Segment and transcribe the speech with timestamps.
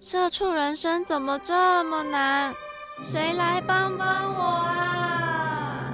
[0.00, 2.54] 社畜人生怎么这么难？
[3.02, 5.92] 谁来帮帮我啊！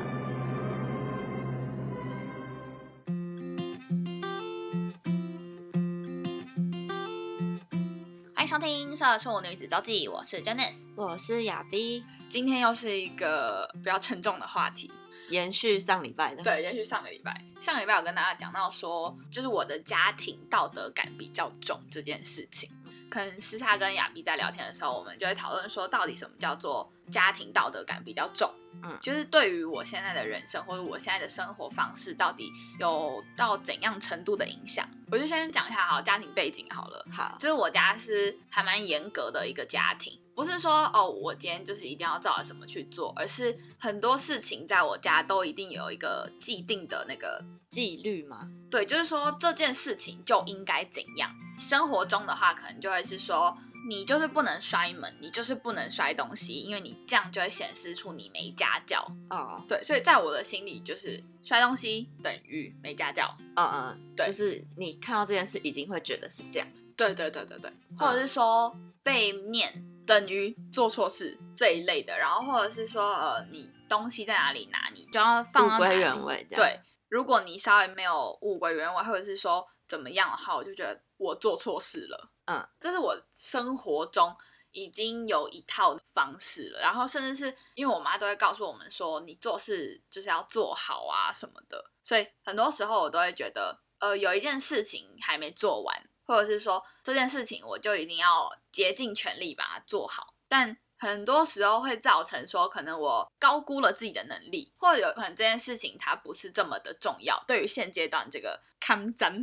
[8.35, 12.05] 欢迎收听《社畜女子周记》，我是 Janice，我是亚碧。
[12.29, 14.93] 今天又是一个比较沉重的话题，
[15.31, 16.45] 延续上礼拜的。
[16.45, 17.43] 对，延续上个礼拜。
[17.59, 22.69] 上个礼拜我跟大家讲到说，就是我的家庭道德感比较重这件事情。
[23.15, 28.53] 可能私下跟亚碧在聊天的时候，我们就会讨论说，到底什么叫做家庭道德感比较重？
[28.83, 34.85] 嗯，就是对于我现在的人生或者我现在的生活方式，到底有到怎样程度的影响？
[35.13, 37.07] 我就先讲一下好家庭背景好了。
[37.13, 48.51] 好，就是我家是还蛮严格的一个家庭，不是说哦，我今天就是一定要照着什么去做，而是很多事情在我家都一定有一个既定的那个纪律嘛。
[48.71, 51.31] 对，就是说这件事情就应该怎样。
[51.57, 53.57] 生活中的话，可能就会是说，
[53.89, 59.07] 你就是不能摔门，你就是不能摔东西，因为你这样就会显示出你没家教。
[59.31, 63.33] 哦，对，所以在我的心里，就是摔东西等于没家教。
[63.55, 66.67] 嗯嗯，对，就是你看到这件事，已经会觉得是这样。
[66.97, 69.73] 对对对对对，或者是说被念
[70.07, 76.47] 等于做错事这一类的，然后或者是说，呃，你东西在哪里拿，你就要放到归原位。
[76.51, 81.01] 对，如果你稍微没有物归原位，或者是说怎么样的话，我就觉得。
[81.17, 84.37] 我做错事了，嗯，这是我生活中
[84.73, 100.77] 已经有一套方式了，然后甚至是因为我妈都会告诉我们说，你做事就是要做好啊什么的，所以很多时候我都会觉得，呃，有一件事情还没做完，或者是说这件事情我就一定要竭尽全力把它做好，但。
[100.97, 107.39] 很多时候会造成说，可能我高估了自己的能力，或者有可能这件事情它不是这么的重要。
[107.47, 109.43] 对于现阶段这个抗战，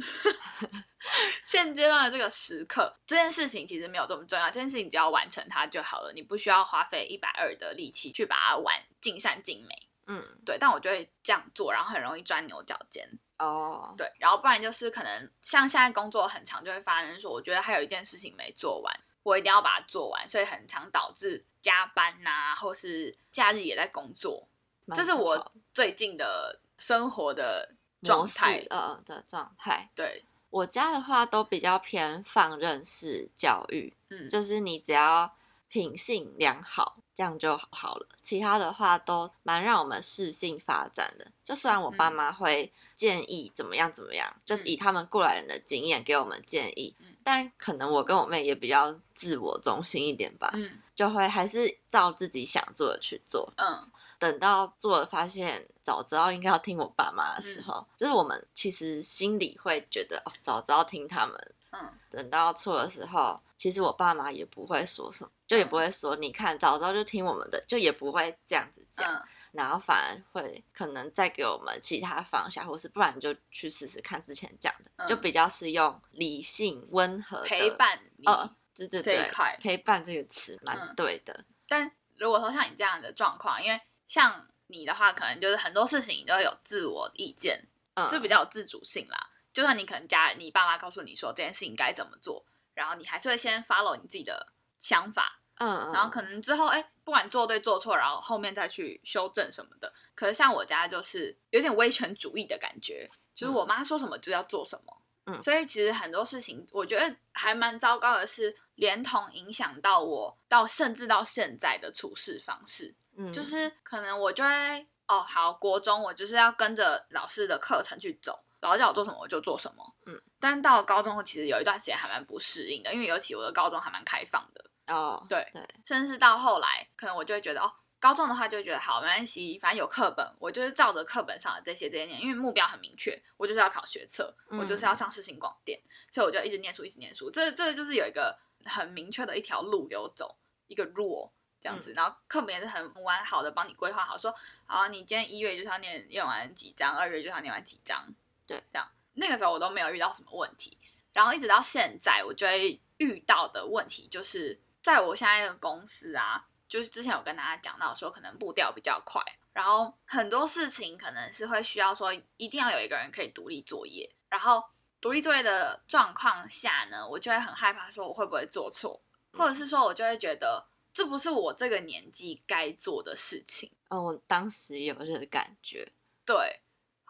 [1.45, 4.47] 现阶段的这个时刻，这件事情其实没有这么重要。
[4.47, 9.75] 这件事情只要完成它就好了，你不需要花费一百二的力气去把它完尽善尽美。
[10.07, 10.57] 嗯，对。
[10.57, 13.07] 但我就会这样做，然后很容易钻牛角尖。
[13.41, 14.11] 哦，对。
[14.19, 18.99] 然后不然就是可能像现在工作很长，就会发生说，我觉得还有一件事情没做完。
[19.23, 24.47] 我一定要把它做完，所以很常导致加班呐，或是假日也在工作。
[24.95, 29.89] 这是我最近的生活的状态，呃的状态。
[29.95, 35.35] 对我家的话，都比较偏放任式教育，嗯，就是你只要
[35.67, 36.97] 品性良好。
[37.13, 41.27] 这样就好了，其他的话都蛮让我们适性发展的。
[41.43, 63.41] 就虽然我爸妈会建议怎么样怎么样，就以他们过来人的经验给我们建议，但可能我跟我妹也比较自我中心一点吧，嗯，就会还是照自己想做的去做，嗯，等到做了发现早知道应该要听我爸妈的时候，就是我们其实心里会觉得哦，早知道听他们，嗯，等到错的时候。
[63.61, 81.45] 其实我爸妈也不会说什么，就也不会说，你看早知道就听我们的，就也不会这样子讲，然后反而会可能再给我们其他方向，或是不然就去试试看之前讲的，就比较是用理性温和陪伴，呃，对对对，陪伴这个词蛮对的。
[81.67, 87.63] 但如果说像你这样的状况，因为像你的话，可能就是很多事情你都有自我意见，
[88.09, 89.29] 就比较有自主性啦。
[89.53, 92.43] 就算你可能家你爸妈告诉你说这件事情该怎么做。
[92.73, 99.91] 然后你还是会先 follow 你自己的想法，嗯，然后可能之后哎，不管做对做错，然后后面再去修正什么的。
[100.15, 118.39] 可是像我家就是有点威权主义的感觉，就是我妈说什么就要做什么，嗯，所以其实很多事情我觉得还蛮糟糕的，是连同影响到我到甚至到现在的处事方式，嗯，就是可能我就会哦，好，国中我就是要跟着老师的课程去走。
[118.61, 135.79] 老师叫我做什么我就做什么，嗯，但到了高中其实有一段时间还蛮不适应的，因为尤其我的高中还蛮开放的，哦，对对，甚至到后来，可能我就会觉得哦，高中的话就会觉得好没关系，反正有课本，我就是照着课本上的这些这些念，因为目标很明确，我就是要考学测，我就是要上世新广电，
[136.11, 140.37] 所以我就一直念书，一直念书，这这就是有一个很明确的一条路给我走，
[140.67, 144.33] 一个 rule 这样子，然后课本也是很完好的帮你规划好，说
[144.65, 148.03] 好你今天一月就是要念念完几章，二月就是要念完几章，
[148.47, 148.87] 对，这样。
[149.13, 150.77] 那个时候我都没有遇到什么问题，
[151.13, 159.21] 然后一直到现在，我就会遇到的问题就是在我现在的公司啊，就是之前有跟大家讲到说，可能步调比较快，
[159.51, 164.63] 然后很多事情可能是会需要说一定要有一个人可以独立作业，然后
[165.01, 169.01] 独立作业的状况下呢，我就会很害怕说我会不会做错，
[169.33, 175.91] 或者是说我就会觉得这不是我这个年纪该做的事情，哦，我当时也有这个感觉，
[176.25, 176.61] 对，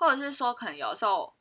[0.02, 1.32] 或者是说可能有时候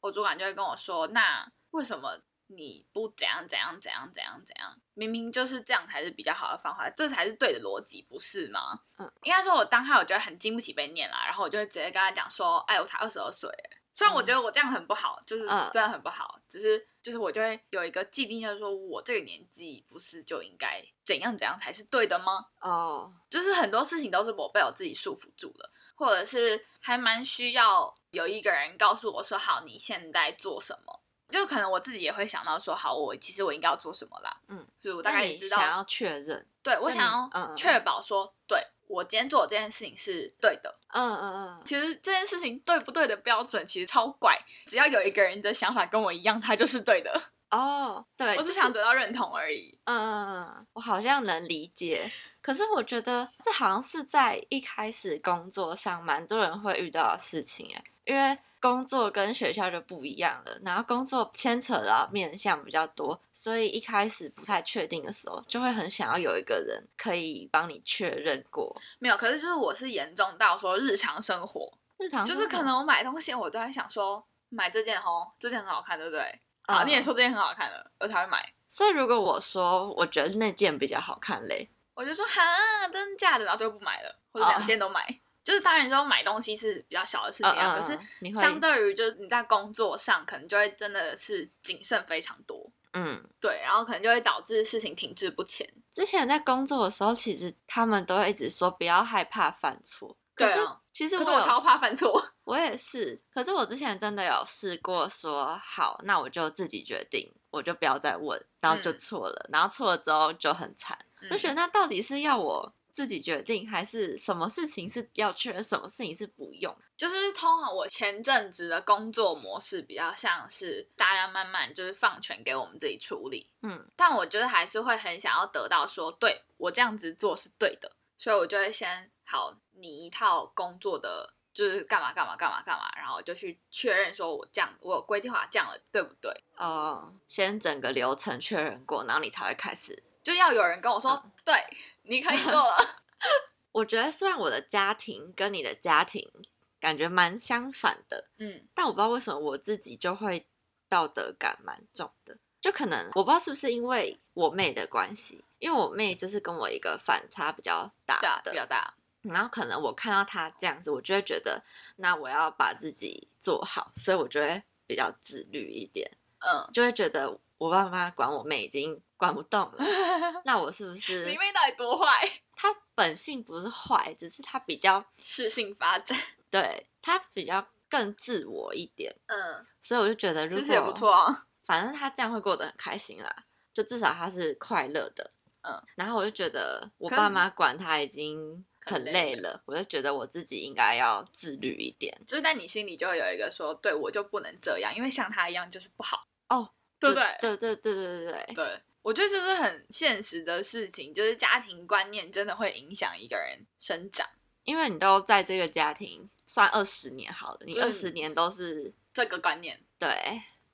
[0.00, 2.20] 我主管就会跟我说，那为什么？
[2.50, 8.80] 你不怎样怎样怎样怎样怎样，明明就是这样才是比较好的方法，这才是对的逻辑，不是吗？
[8.98, 13.50] 嗯，应该说，我当下我觉得很经不起被念啦，然后我就会直接跟他讲说，哎，我才二十二岁，
[13.92, 22.46] 虽然我觉得我这样很不好，就是嗯真的很不好，只是就是我就会有一个既定，就是说我这个年纪不是就应该怎样怎样才是对的吗？
[22.62, 31.00] 哦，就是很多事情都是我被我自己束缚住了，或者是还蛮需要有一个人告诉我说，好，你现在做什么？
[31.30, 34.34] 就可能我自己也会想到说，好，我其实我应该要做什么啦。
[34.48, 40.78] 嗯，所以我大概也知道，想要确认，对我想要嗯嗯确保说，对我今天做的这件事情是对的。
[40.88, 47.22] 嗯嗯嗯，其实这件事情对不对的标准其实超怪，只要有一个人的想法跟我一样，他就是对的。
[47.50, 49.78] 哦，对，我只想得到认同而已。
[49.84, 52.10] 嗯嗯嗯，我好像能理解。
[52.48, 68.74] 可是我觉得这好像是在一开始工作上蛮多人会遇到的事情哎，因为工作跟学校就不一样了，然后工作牵扯到面向比较多，所以一开始不太确定的时候，就会很想要有一个人可以帮你确认过。
[68.98, 76.22] 没有，可是就是我是严重到说日常生活，日常就是可能我买东西，我都在想说，买这件哦，这件很好看，对不对？
[76.62, 78.42] 啊，嗯你也说这件很好看了，我才会买。
[78.70, 81.68] 所以如果我说我觉得那件比较好看嘞，
[81.98, 85.04] 我就说哈，真的假的，然后就不买了，或者哦两件都买。
[85.42, 87.98] 就是当然说买东西是比较小的事情啊，可是
[88.34, 92.70] 相对于就是你在工作上，可能就会真的是谨慎非常多。
[92.92, 95.68] 嗯，对，然后可能就会导致事情停滞不前。
[95.90, 100.16] 之前在工作的时候，其实他们都会一直说不要害怕犯错。
[100.36, 102.22] 对啊其实我超怕犯错。
[102.44, 110.96] 我也是，可是我之前真的有试过说好，那我就自己决定，我就不要再问，然后就嗯错了，然后错了之后就很惨。
[111.22, 116.76] 我就觉得那到底是要我自己决定，还是什么事情是要确认，什么事情是不用？
[116.96, 136.32] 就是通常我前阵子的工作模式比较像是大家慢慢就是放权给我们自己处理，嗯，但我觉得还是会很想要得到说，对我这样子做是对的，所以我就会先好你一套工作的就是干嘛干嘛干嘛干嘛，然后就去确认说我这样我有规定好这样了对不对？
[136.56, 140.02] 哦、先整个流程确认过，然后你才会开始。
[140.28, 141.54] 就要有人跟我说，嗯对，
[142.02, 142.76] 你可以做了。
[143.72, 146.30] 我觉得虽然我的家庭跟你的家庭
[146.78, 148.68] 感觉蛮相反的，嗯。
[148.74, 150.46] 但我不知道为什么我自己就会
[150.86, 158.92] 道德感蛮重的，就可能我不知道是不是因为我妹的关系，因为我妹就是跟我一个反差比较大的，比较大。
[159.22, 161.64] 然后可能我看到她这样子，我就会觉得
[161.96, 166.10] 那我要把自己做好，所以我就会比较自律一点，
[166.40, 169.84] 嗯，就会觉得我爸妈管我妹已经管不动了，
[170.44, 172.06] 那我是不是你妹到底多坏？
[172.54, 176.18] 她本性不是坏，只是她比较 适性发展。
[176.50, 181.46] 对她比较更自我一点，嗯，所以我就觉得如果其实也不错啊。
[181.62, 183.44] 反正她这样会过得很开心啦，
[183.74, 185.30] 就至少她是快乐的，
[185.62, 185.82] 嗯。
[185.96, 192.18] 然后我就觉得我爸妈管她已经很很累了累了，我就觉得我自己应该要自律一点。
[192.26, 197.36] 就是在你心里就会有一个说，对我就不能这样，因为像他一样就是不好，哦，对不对？
[197.40, 204.26] 对对对对对对，对，我觉得这是很现实的事情，就是家庭观念真的会影响一个人生长。
[204.64, 210.10] 因为你都在这个家庭算二十年好了，你就是二十年都是这个观念，对，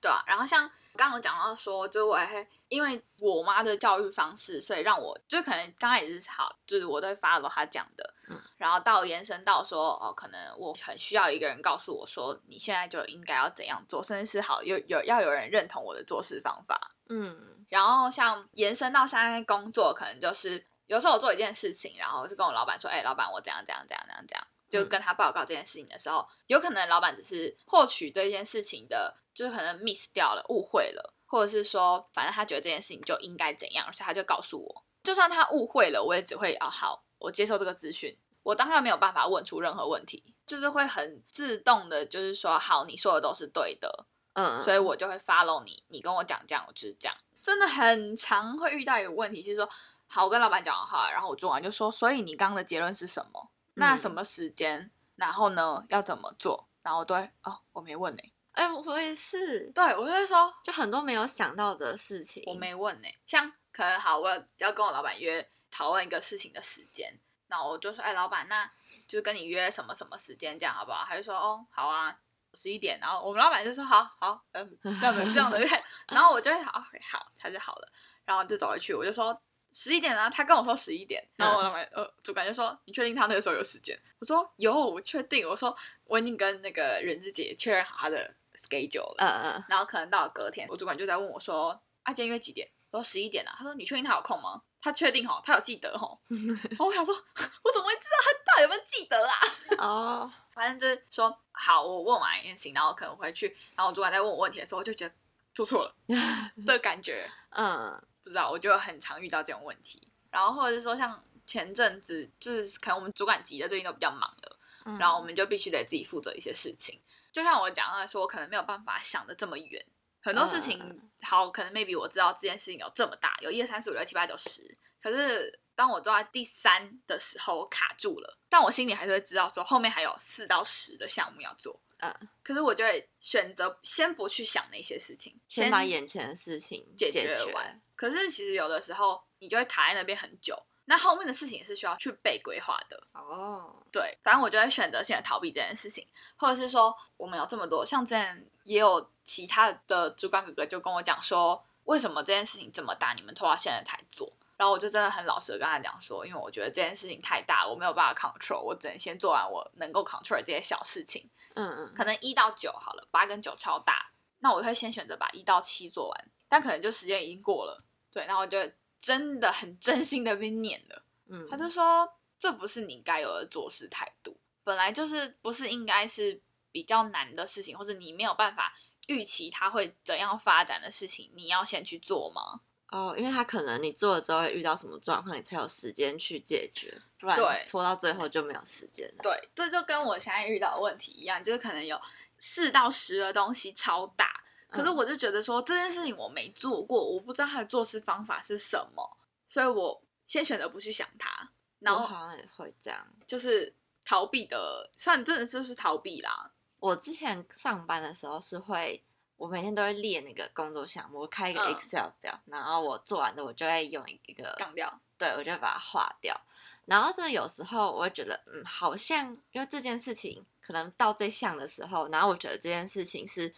[0.00, 0.24] 对啊。
[0.26, 16.92] 然后像刚刚有讲到说，就是我还会因为我妈的教育方式，所以让我就可能刚开始是好，就是我都会 follow 她讲的，嗯然后到延伸到说，哦，可能我很需要一个人告诉我说，你现在就应该要怎样做，甚至是好有有要有人认同我的做事方法。
[17.08, 17.36] 嗯
[17.68, 38.16] 然后像延伸到现在工作，可能就是有时候我做一件事情，然后就跟我老板说，哎、老板，我怎样怎样怎样怎样怎样，就跟他报告这件事情的时候，有可能老板只是获取这件事情的，就是可能 miss 掉了，误会了，或者是说，反正他觉得这件事情就应该怎样，所以他就告诉我，就算他误会了，我也只会啊好，我接受这个资讯。
[38.44, 47.16] 我当然没有办法问出任何问题，就是会很自动的，就是说好，你说的都是对的，嗯，所以我就会 follow 你，你跟我讲这样，我就是这样。
[47.42, 49.68] 真的很常会遇到一个问题是说，
[50.06, 53.50] 好，我跟老板讲完话，然后我做完就说，所以你刚刚的结论是什么？
[53.74, 54.90] 那嗯什么时间？
[55.16, 56.68] 然后呢，要怎么做？
[56.82, 58.22] 然后对哦，我没问呢、
[58.52, 67.18] 哎、我也是，对我就会说就很多没有想到的事情，我没问呢、像可能好，我要跟我老板约讨论一个事情的时间。
[67.54, 68.68] 然后我就说，哎，老板，那
[69.06, 71.04] 就是跟你约什么什么时间，这样好不好？
[71.08, 72.12] 他就说，哦，好啊，
[72.52, 72.98] 十一点。
[73.00, 75.60] 然后我们老板就说，好好，嗯，这样的这样的。
[76.10, 76.72] 然后我就好，
[77.12, 77.88] 好，他就好了。
[78.24, 81.24] 然后就走回去，我就说十一点啊，他跟我说十一点。
[81.36, 83.96] 然后我老板呃，主管就说，你确定他那个时候有时间？
[84.18, 85.48] 我说有，我确定。
[85.48, 89.16] 我说我已经跟那个人资姐确认好他的 schedule 了。
[89.18, 89.64] 嗯嗯。
[89.68, 91.70] 然后可能到了隔天，我主管就在问我说，
[92.02, 92.68] 啊，今天约几点？
[92.90, 93.54] 我说十一点啊。
[93.56, 94.62] 他说你确定他有空吗？
[94.84, 96.06] 他确定哈，他有记得哈。
[96.28, 99.34] 然后我想说，我怎么会知道他到底有没有记得啊？
[99.80, 105.14] 哦，反正就是说好，我问完一件事情，然后可能回去，然后我主管在问我问题的时候，我就觉得
[105.54, 105.94] 做错了
[106.66, 107.26] 的感觉。
[107.48, 110.06] 嗯，不知道，我就很常遇到这种问题。
[110.30, 114.58] 然后或者是说，像前阵子，就是可能我们主管级的最近都比较忙了，
[114.98, 117.00] 然后我们就必须得自己负责一些事情。
[117.32, 119.82] 就像我讲的说，我可能没有办法想的这么远。
[120.24, 120.80] 很多事情
[121.20, 124.76] 好，可能 maybe 我知道这件事情有这么大，有一二三四五六七八九十。
[125.00, 128.38] 可是当我做到第三的时候，我卡住了。
[128.48, 131.78] 但我心里还是会知道说后面还有四到十的项目要做。
[131.98, 132.12] 嗯，
[132.42, 137.82] 可是我就会选择先不去想那些事情，先把眼前的事情解决完。
[137.94, 143.02] 可是其实有的时候你就会卡在那边很久，那后面的事情也是需要去被规划的。
[143.12, 154.32] 哦，对，反正我就会选择性的逃避这件事情，或者是说我们有这么多，像之前也有其他的主管哥哥就跟我讲说，为什么这件事情这么大，你们拖到现在才做？
[154.56, 161.28] 然后我就真的很老实的跟他讲说，因为我觉得这件事情太大，我没有办法 control，我只能先做完我能够 control 的这些小事情。
[161.54, 167.82] 嗯嗯，可能一到九好了，八跟九超大，那我会先选择把一到七做完，但可能就时间已经过了。
[168.12, 168.58] 对，然后我就
[169.04, 171.02] 真的很真心的被念了。
[171.28, 174.34] 嗯，他就说这不是你该有的做事态度，
[174.64, 176.40] 本来就是不是应该是
[176.72, 178.74] 比较难的事情，或者你没有办法
[179.08, 182.62] 预期它会怎样发展的事情，你要先去做吗？
[182.88, 189.22] 哦，因为他可能你做了之后会遇到什么状况，你才有时间去解决，不然拖到最后就没有时间了。
[189.22, 192.00] 对，这就跟我现在遇到的问题一样，就是可能有
[192.38, 199.16] 四到十的东西超大，可是我就觉得说这件事情我没做过，我不知道他的做事方法是什么，
[199.46, 201.50] 所以我先选择不去想他。
[201.78, 206.52] 然后好像也会这样，就是逃避的，算真的就是逃避啦。
[206.78, 209.02] 我之前上班的时候是会。
[209.36, 216.40] 我每天都会列那个工作项目，我开一个 Excel 表，然后我做完的我就会用一个杠掉，对我就会把它划掉。
[216.84, 223.52] 然后真的有时候我会觉得，嗯，好像因为这件事情可能到这项的时候，然后我觉得这件事情是，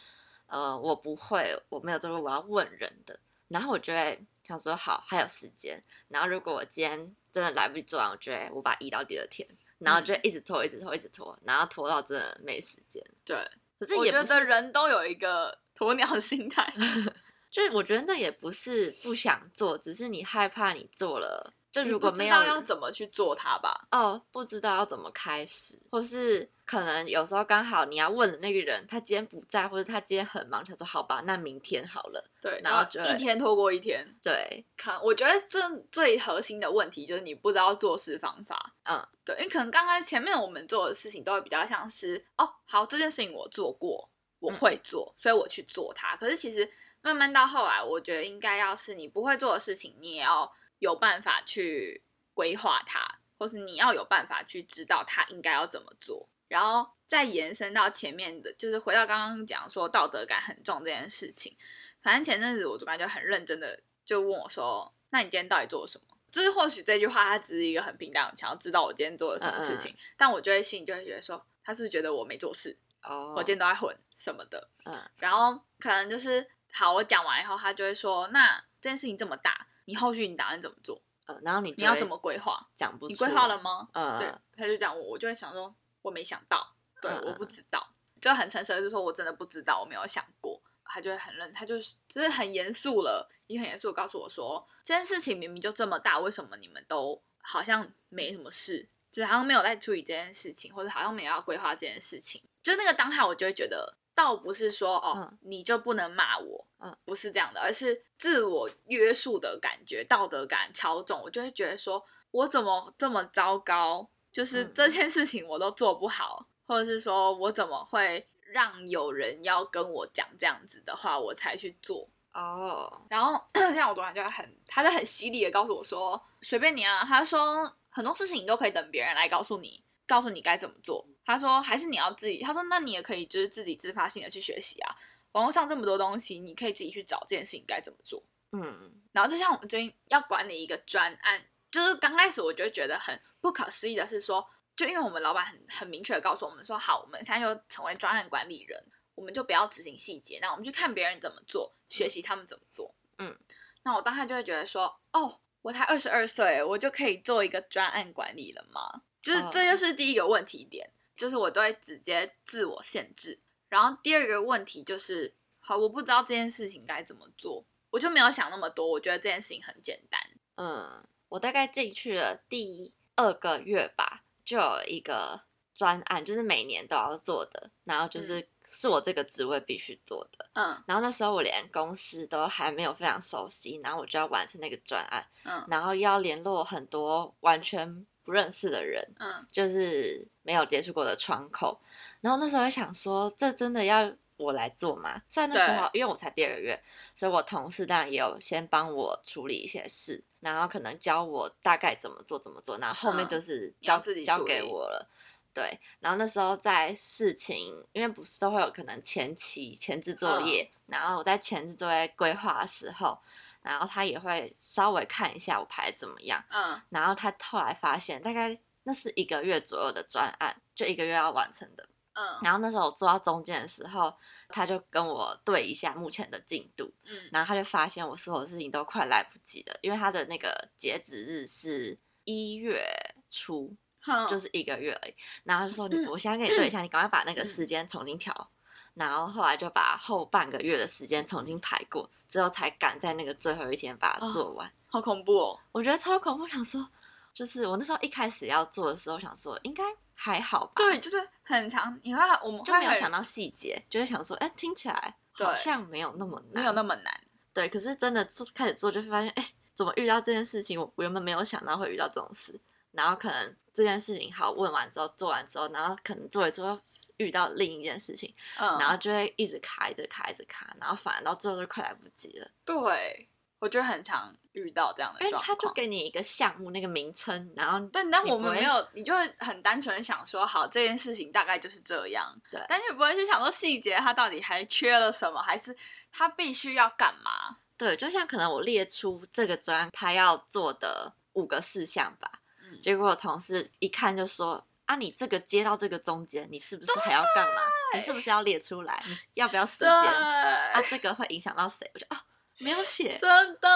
[0.46, 3.18] 呃，我不会，我没有做过，我要问人的。
[3.48, 5.82] 然后我就会想说，好，还有时间。
[6.08, 9.48] 然后如果我今天真的来不及做完，我就会我把移到第二天，
[9.78, 13.02] 然后就一直拖，一直拖，一直拖，然后拖到真的没时间。
[13.24, 13.36] 对，
[13.78, 15.58] 可是我觉得人都有一个。
[15.76, 16.72] 鸵鸟心态，
[17.52, 21.52] 就是我觉得那也不是不想做，只是你害怕你做了，
[21.85, 23.87] 就如果没有要怎么去做它吧？
[23.90, 32.25] 哦，不知道要怎么开始，或是可能有时候刚好你要问的那个人他今天不在，或者他今天很忙，他说好吧，那明天好了。
[32.40, 34.06] 对，然后就一天拖过一天。
[34.23, 38.75] 对，看，我觉得这最核心的问题就是你不知道做事方法。
[38.85, 44.09] 嗯，对，因为可能刚开始前面我们做的事情都会比较像是哦，好，这件事情我做过。
[44.38, 46.14] 我会做，所以我去做它。
[46.14, 52.02] 可是其实慢慢到后来，我觉得应该要是你不会做的事情，你也要有办法去
[52.35, 61.56] 规划它，或是你要有办法去知道它应该要怎么做，然后再延伸到前面的，就是回到刚刚讲说道德感很重这件事情。
[62.02, 72.76] 反正前阵子我主管就很认真的就问我说：“那你今天到底做了什么？”就是或许这句话他只是一个很平淡，想要知道我今天做了什么事情，但我就会心里就会觉得说，他是不是觉得我没做事？
[73.02, 81.02] 哦我今天都在混什么的，嗯，然后可能就是好，我讲完以后，他就会说，那这件事情这么大，你后续你打算怎么做？
[81.24, 82.68] 呃，然后你你要怎么规划？
[82.74, 83.88] 讲不，你规划了吗？
[83.94, 90.62] 嗯，对，他就讲我，我就会想说，我没想到，对，嗯我不知道，就很诚实的就说，我真的不知道，我没有想过。
[90.88, 102.40] 他就会很认，他就是就是很严肃了，也很严肃告诉我说，这件事情明明就这么大，为什么你们都好像没什么事，就是好像没有在处理这件事情，或者好像没有要规划这件事情。
[102.62, 114.08] 就那个当下，我就会觉得，倒不是说哦，你就不能骂我，嗯，不是这样的，而是自我约束的感觉，道德感超重，我就会觉得说，我怎么这么糟糕？
[114.32, 123.02] 就是这件事情我都做不好，或者是说我怎么会让有人要跟我讲这样子的话，我才去做哦。
[123.08, 123.42] 然后
[123.75, 129.82] 像我昨晚就很，他就很犀利的告诉我说，随便你啊，他说很多事情你都可以等别人来告诉你。
[130.06, 134.96] 告诉你该怎么做，他说还是你要自己，他说那你也可以就是自己自发性的去学习啊，
[135.32, 138.22] 网络上这么多东西，你可以自己去找这件事情该怎么做。
[138.52, 148.82] 嗯，然后就像我们最近要管理一个专案，就是刚开始我就觉得很不可思议的是说，就因为我们老板很很明确的告诉我们说，好，我们现在就成为专案管理人，
[149.14, 152.94] 我们就不要执行细节，那我们去看别人怎么做，学习他们怎么做。
[153.18, 153.36] 嗯，
[153.82, 159.02] 那我当下就会觉得说，哦，我才二十二岁，我就可以做一个专案管理了吗？
[159.26, 163.40] 就是哦这就是第一个问题点，就是我都会直接自我限制。
[163.68, 170.21] 然后第二个问题就是，好，我不知道这件事情该怎么做，我就没有想那么多，我觉得这件事情很简单。
[170.54, 175.42] 嗯，我大概进去了第二个月吧，就有一个
[175.75, 180.49] 专案，就是每年都要做的，然后就是、是我这个职位必须做的。
[180.52, 191.80] 嗯然后那时候我连公司都还没有非常熟悉，然后我就要完成那个专案，嗯然后要联络很多完全不认识的人，嗯就是没有接触过的窗口。
[192.21, 195.23] 然后那时候就想说，这真的要我来做吗？
[195.28, 196.83] 虽然那时候因为我才第二个月，
[197.14, 205.09] 所以我同事当然也有先帮我处理一些事，然后可能教我大概怎么做怎么做，然后后面嗯就是交、交自己交给我了。
[205.54, 213.18] 对，然后那时候在事情，因为不是都会有可能前期前置作嗯业，然后我在前置作业规划的时候，
[213.66, 221.85] 然后他也会稍微看一下我排得怎么样，嗯然后他后来发现，大概那是一个月左右的专案，就一个月要完成的。
[222.18, 224.16] 嗯然后那时候我做到中间的时候，
[224.49, 232.82] 他就跟我对一下目前的进度，嗯然后他就发现我所有事情都快来不及了，因为他的那个截止日是一月
[233.28, 235.14] 初，哼就是一个月而已。
[235.44, 238.50] 然后他就说 你，我现在跟你 对一下，你赶快把那个嗯时间重新调。
[238.96, 244.72] 然后后来就把后半个月的时间重新排过，之后才赶在那个最后一天把它哦做完。
[244.86, 245.60] 好恐怖哦。
[245.70, 246.88] 我觉得超恐怖，想说，
[247.34, 249.84] 就是我那时候一开始要做的时候，想说应该
[250.16, 257.20] 还好吧，对，，就是很长，你会我们就没有想到细节，就会想说，哎、听起来好像没有那么难，没有那么难。
[257.52, 262.58] 对，可是真的做开始做，就会发现，哎、怎么遇到这件事情，我我原本没有想到会遇到这种事，
[262.92, 266.80] 然后可能这件事情好问完之后，做完之后，然后可能做一做。
[267.18, 272.48] 遇到另一件事情，嗯，然后就会一直卡，一直卡，一直卡，然后反而到最后就快来不及了。
[272.64, 275.56] 对，我觉得很常遇到这样的因为状况。
[275.56, 282.38] 他就给你一个项目那个名称，然后但但我们没有，你就会很单纯的想说，好，这件事情大概就是这样。
[282.50, 285.76] 对但你不会去想说细节，它到底还缺了什么，还是
[286.12, 287.58] 他必须要干嘛？
[287.78, 292.30] 对，就像可能我列出这个专他要做的五个事项吧，
[292.62, 297.62] 嗯，结果我同事一看就说：“啊，你这个接到这个中间，你是不是还要干嘛？
[297.94, 299.02] 你是不是要列出来？
[299.06, 299.90] 你要不要时间？
[299.90, 302.22] 啊，对，这个会影响到谁？”我就啊，
[302.58, 303.18] 没有写。
[303.18, 303.68] 真的，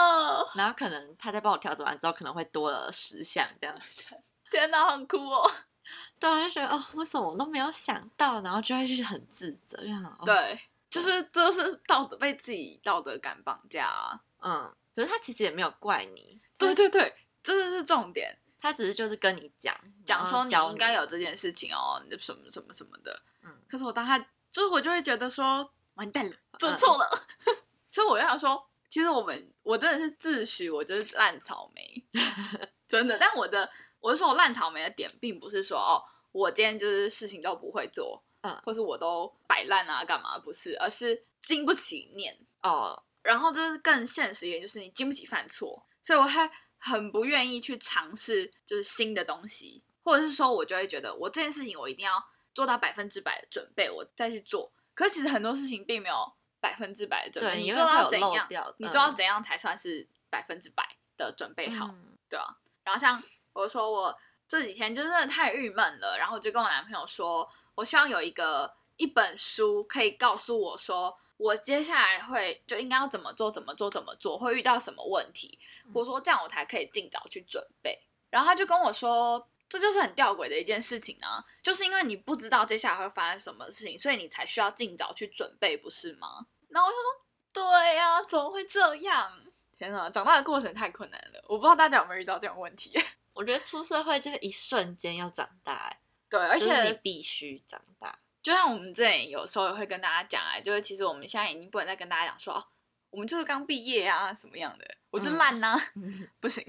[0.54, 3.76] 然后可能他在帮我调整完之后，可能会多了十项这样。
[4.50, 5.50] 天哪，很酷哦。
[6.20, 8.40] 对啊，就觉得哦，为什么我都没有想到？
[8.40, 14.20] 然后就会去很自责，就想哦，对，就是都是道德被自己道德感绑架啊。
[14.42, 14.74] 嗯。
[14.94, 18.36] 可是他其实也没有怪你，对对对，这就是重点。
[18.60, 23.22] 他只是就是跟你讲，讲说你应该有这件事情哦，你什么什么什么的。
[23.42, 24.18] 嗯可是我当下
[24.50, 27.26] 就是我就会觉得说完蛋了，做嗯错了。
[27.90, 32.04] 所以我就想说，其实我们我真的是自诩我就是烂草莓，
[32.86, 33.16] 真的。
[33.18, 33.70] 但我的
[34.00, 42.36] 我是说我烂草莓的点，并不是说哦，我今天就是事情都不会做，嗯或是我都摆烂啊干嘛，不是，而是经不起念。
[42.62, 52.12] 哦，然后就是更现实一点，就是你经不起犯错，所以我还很不愿意去尝试就是新的东西，或者是说我就会觉得我这件事情我一定要
[52.54, 54.72] 做到百分之百的准备，我再去做。
[54.94, 61.86] 可是其实很多事情并没有百分之百的准备，你做到怎样，你做到嗯怎样才算是百分之百的准备好？
[61.86, 62.56] 嗯对啊。
[62.82, 75.58] 然后像我说我这几天就真的太郁闷了，然后我就跟我男朋友说，我希望有一个一本书可以告诉我说，我接下来会就应该要怎么做，怎么做，怎么做，会遇到什么问题。
[75.94, 77.98] 我说这样我才可以尽早去准备。
[78.28, 86.46] 然后他就跟我说，这就是很吊诡的一件事情啊，就是因为你不知道接下来会发生什么事情，所以你才需要尽早去准备，不是吗？
[86.68, 87.24] 然后我就说，
[87.54, 89.32] 对呀、怎么会这样？
[89.72, 92.92] 天哪，长大的过程太困难了，我不知道大家有没有遇到这种问题。
[93.32, 98.18] 我觉得出社会就是一瞬间要长大，哎对，而就是你必须长大。
[98.42, 102.64] 就像我们之前有时候也会跟大家讲啊，就是其实我们现在已经不能再跟大家讲说，哦，
[103.10, 106.64] 我们就是刚毕业啊，什么样的，我就嗯烂呐、 嗯不行。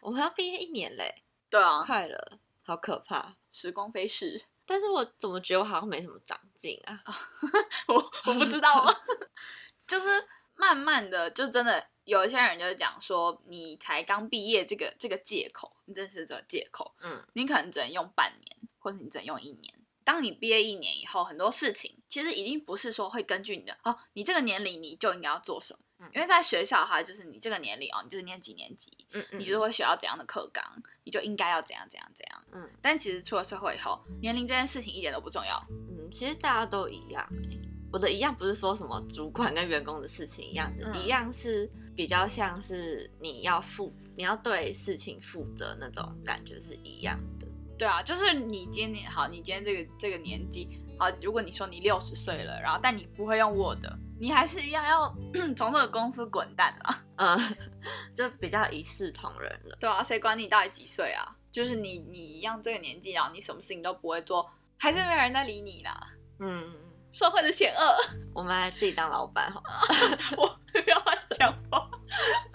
[0.00, 1.14] 我们要毕业一年嘞，
[1.50, 3.36] 对啊，快了，好可怕。
[3.50, 7.02] 时光飞逝，但是我怎么觉得我好像没什么长进啊？
[7.88, 7.94] 我
[8.26, 8.94] 我不知道吗？
[9.86, 10.08] 就是
[10.54, 19.74] 慢慢的，就真的有一些人就是讲说，你才刚毕业这个这个借口，你真的是这个借口，嗯，你可能只能用半年，或者你只能用一年。
[20.04, 30.64] 当你毕业一年以后，很多事情其实已经不是说会根据你的哦，你这个年龄你就应该要做什么，因为在学校的话，就是你这个年龄哦，你就是念几年级，嗯嗯，你就是会学到怎样的课纲，
[31.04, 32.44] 你就应该要怎样怎样怎样。
[32.52, 35.64] 嗯但其实出了社会以后，年龄这件事情一点都不重要。
[35.70, 37.60] 嗯，其实大家都一样、欸。
[37.92, 47.39] 我的一样不是说什么主管跟员工的事情一样的，嗯一样是比较像是你要负，你要对事情负责那种感觉是一样的。
[47.80, 53.82] 对啊，就是你今年好，你今天这个这个年纪好，如果你说你六十岁了，然后但你不会用 Word，
[54.20, 55.08] 你还是一样要
[55.56, 57.02] 从这个公司滚蛋啊。
[57.16, 57.40] 嗯，
[58.14, 59.74] 就比较一视同仁了。
[59.80, 61.24] 对啊，谁管你到底几岁啊？
[61.50, 64.46] 就是你你一样这个年纪，然后你什么事情都不会做，
[64.78, 65.98] 还是没有人在理你啦。
[66.40, 66.70] 嗯，
[67.12, 67.96] 社会的险恶，
[68.34, 69.80] 我们来自己当老板好了。
[70.36, 71.90] 我不要乱讲话。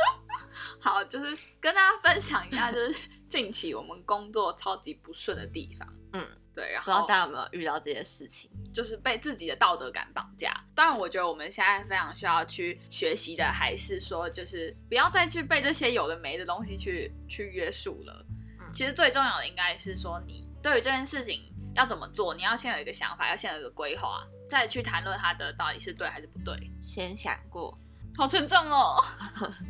[0.79, 5.87] 好，就是跟大家分享一下，就是近期我们工作超级不顺的地方。
[6.13, 8.49] 嗯，对，然不知道大家有没有遇到这些事情？
[8.73, 10.53] 就是被自己的道德感绑架。
[10.73, 18.25] 当然，我觉得我们现在非常需要去学习的，还是说，就是不要再去被这些有的没的东西去去约束了。
[18.61, 26.55] 嗯其实最重要的应该是说，你对于这件事情要怎么做，你要先有一个想法，要先有一个规划，再去谈论它的到底是对还是不对。
[26.81, 27.77] 先想过，
[28.15, 29.03] 好沉重哦。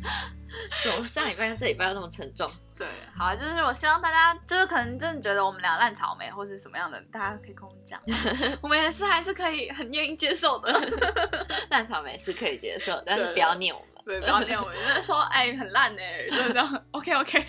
[0.84, 2.48] 怎么上礼拜跟这礼拜要那么沉重？
[2.76, 2.86] 对，
[3.16, 8.00] 好，就是我希望大家就是可能真的觉得我们俩烂草莓或是什么样的，大家可以跟我们讲，
[8.60, 10.72] 我们也是还是可以很愿意接受的。
[11.70, 13.88] 烂草莓是可以接受，但是不要念我们。
[14.04, 16.84] 对，不要念我们，就是说，哎、很烂呢、就是这样。
[16.92, 17.44] OK OK。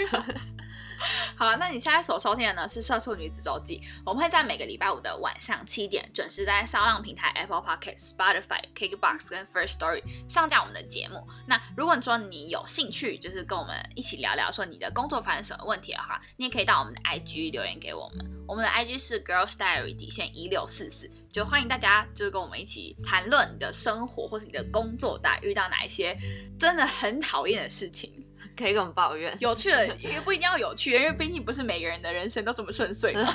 [1.36, 11.26] 好了，那你现在所收听的呢是《社畜女子周记》，我们会在每个礼拜五的晚上七点准时在烧浪平台、Apple Podcast、Spotify、Kickbox 跟 First Story 上架我们的节目。
[11.46, 18.26] 那如果你说你有兴趣，就是跟我们一起聊聊，说你的工作发生什么问题的话，你也可以到我们的 IG 留言给我们。
[18.48, 26.18] 我们的 IG 是 Girls Diary 底线一六四四，就欢迎大家就是跟我们一起谈论你的生活或是你的工作，大概遇到哪一些
[26.58, 28.27] 真的很讨厌的事情。
[28.58, 29.36] 可以跟我们抱怨。
[29.40, 33.34] 有趣的也不一定要有趣的，因为毕竟不是每个人的人生都这么顺遂嘛。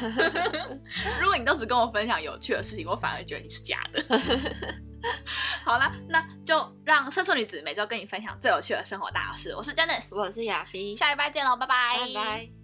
[1.20, 4.04] 如果你都只跟我分享有趣的事情，我反而觉得你是假的。
[5.64, 9.56] 好啦，那就让社畜女子每周跟你分享最有趣的生活大小事。
[9.56, 12.61] 我是 Janice，我是亚碧，下礼拜见喽，拜拜，拜拜。